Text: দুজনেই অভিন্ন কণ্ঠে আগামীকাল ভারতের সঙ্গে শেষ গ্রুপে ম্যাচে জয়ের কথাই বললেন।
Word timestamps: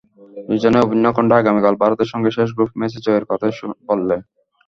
দুজনেই 0.47 0.83
অভিন্ন 0.85 1.05
কণ্ঠে 1.15 1.35
আগামীকাল 1.37 1.75
ভারতের 1.81 2.11
সঙ্গে 2.13 2.31
শেষ 2.37 2.49
গ্রুপে 2.55 2.77
ম্যাচে 2.79 2.99
জয়ের 3.05 3.25
কথাই 3.29 3.53
বললেন। 3.89 4.19